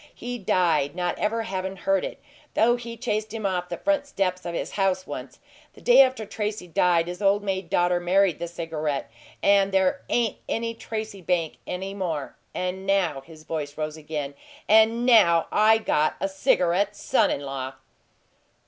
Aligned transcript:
He 0.15 0.39
died, 0.39 0.95
not 0.95 1.15
ever 1.19 1.43
havin' 1.43 1.75
heard 1.75 2.03
it, 2.03 2.19
though 2.55 2.75
he 2.75 2.97
chased 2.97 3.31
him 3.35 3.45
off 3.45 3.69
the 3.69 3.77
front 3.77 4.07
steps 4.07 4.47
of 4.47 4.55
his 4.55 4.71
house 4.71 5.05
once. 5.05 5.37
The 5.73 5.81
day 5.81 6.01
after 6.01 6.25
Tracy 6.25 6.65
died 6.65 7.05
his 7.07 7.21
old 7.21 7.43
maid 7.43 7.69
daughter 7.69 7.99
married 7.99 8.39
the 8.39 8.47
cigarette 8.47 9.11
and 9.43 9.71
there 9.71 10.01
AIN'T 10.09 10.37
any 10.49 10.73
Tracy 10.73 11.21
bank 11.21 11.57
any 11.67 11.93
more! 11.93 12.35
And 12.55 12.87
now" 12.87 13.21
his 13.23 13.43
voice 13.43 13.77
rose 13.77 13.95
again 13.95 14.33
"and 14.67 15.05
now 15.05 15.45
I 15.51 15.77
got 15.77 16.15
a 16.19 16.27
cigarette 16.27 16.95
son 16.95 17.29
in 17.29 17.41
law!" 17.41 17.73